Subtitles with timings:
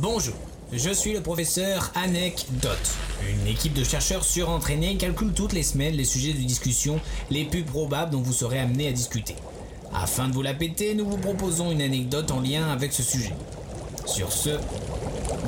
[0.00, 0.36] Bonjour,
[0.72, 2.96] je suis le professeur Anecdote.
[3.28, 7.00] Une équipe de chercheurs surentraînés calcule toutes les semaines les sujets de discussion
[7.30, 9.34] les plus probables dont vous serez amené à discuter.
[9.92, 13.34] Afin de vous la péter, nous vous proposons une anecdote en lien avec ce sujet.
[14.06, 14.50] Sur ce,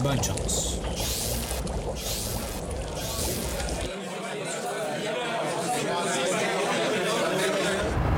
[0.02, 0.78] bonne chance.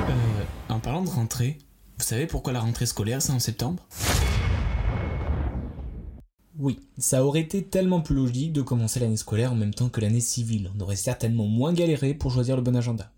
[0.09, 1.59] Euh, en parlant de rentrée,
[1.99, 3.83] vous savez pourquoi la rentrée scolaire c'est en septembre?
[6.59, 10.01] Oui, ça aurait été tellement plus logique de commencer l'année scolaire en même temps que
[10.01, 10.71] l'année civile.
[10.77, 13.11] On aurait certainement moins galéré pour choisir le bon agenda.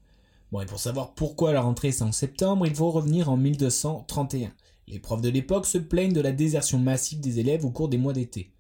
[0.53, 4.53] Bon, et pour savoir pourquoi la rentrée c'est en septembre, il faut revenir en 1231.
[4.87, 7.99] Les profs de l'époque se plaignent de la désertion massive des élèves au cours des
[7.99, 8.53] mois d'été.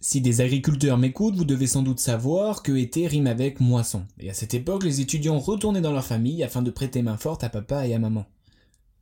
[0.00, 4.04] Si des agriculteurs m'écoutent, vous devez sans doute savoir que été rime avec moisson.
[4.18, 7.44] Et à cette époque, les étudiants retournaient dans leur famille afin de prêter main forte
[7.44, 8.24] à papa et à maman.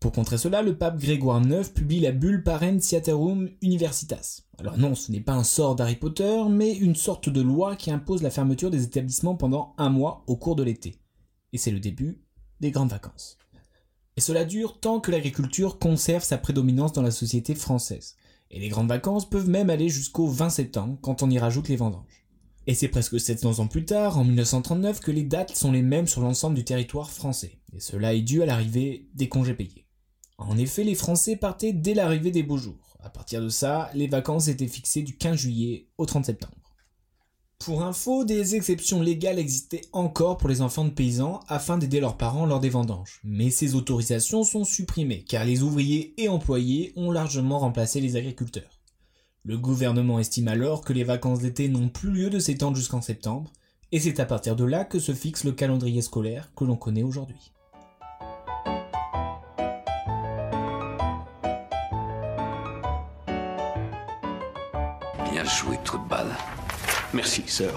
[0.01, 4.45] Pour contrer cela, le pape Grégoire IX publie la bulle Parentiaterum Universitas.
[4.57, 7.91] Alors non, ce n'est pas un sort d'Harry Potter, mais une sorte de loi qui
[7.91, 10.97] impose la fermeture des établissements pendant un mois au cours de l'été.
[11.53, 12.23] Et c'est le début
[12.61, 13.37] des grandes vacances.
[14.17, 18.17] Et cela dure tant que l'agriculture conserve sa prédominance dans la société française.
[18.51, 21.77] Et les grandes vacances peuvent même aller jusqu'au 20 septembre quand on y rajoute les
[21.77, 22.25] vendanges.
[22.67, 26.07] Et c'est presque 700 ans plus tard, en 1939, que les dates sont les mêmes
[26.07, 27.59] sur l'ensemble du territoire français.
[27.75, 29.87] Et cela est dû à l'arrivée des congés payés.
[30.41, 32.97] En effet, les Français partaient dès l'arrivée des beaux jours.
[33.03, 36.55] À partir de ça, les vacances étaient fixées du 15 juillet au 30 septembre.
[37.59, 42.17] Pour info, des exceptions légales existaient encore pour les enfants de paysans afin d'aider leurs
[42.17, 43.21] parents lors des vendanges.
[43.23, 48.81] Mais ces autorisations sont supprimées car les ouvriers et employés ont largement remplacé les agriculteurs.
[49.45, 53.53] Le gouvernement estime alors que les vacances d'été n'ont plus lieu de s'étendre jusqu'en septembre,
[53.93, 57.03] et c'est à partir de là que se fixe le calendrier scolaire que l'on connaît
[57.03, 57.53] aujourd'hui.
[65.31, 66.35] Bien joué, trou de balle.
[67.15, 67.75] Merci, sœur.